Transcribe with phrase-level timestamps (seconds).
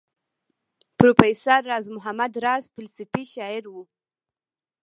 [0.97, 3.83] پروفیسر راز محمد راز فلسفي شاعر وو.